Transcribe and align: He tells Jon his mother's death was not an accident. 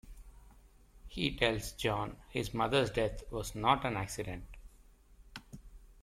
He 1.07 1.37
tells 1.37 1.73
Jon 1.73 2.17
his 2.29 2.55
mother's 2.55 2.89
death 2.89 3.23
was 3.31 3.53
not 3.53 3.85
an 3.85 3.97
accident. 3.97 4.45